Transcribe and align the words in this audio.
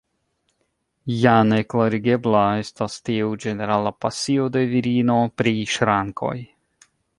Ja 1.23 1.33
ne 1.49 1.59
klarigebla 1.73 2.41
estas 2.63 2.97
tiu 3.11 3.29
ĝenerala 3.45 3.93
pasio 4.07 4.49
de 4.57 4.67
virino 4.75 5.21
pri 5.43 5.57
ŝrankoj. 5.77 6.37